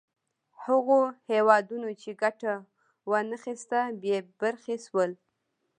هغو 0.63 0.99
هېوادونو 1.29 1.89
چې 2.01 2.09
ګټه 2.23 2.53
وا 3.09 3.19
نه 3.29 3.37
خیسته 3.43 3.79
بې 4.01 4.17
برخې 4.41 4.75
شول. 4.85 5.11